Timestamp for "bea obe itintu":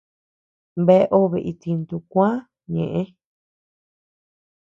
0.85-1.95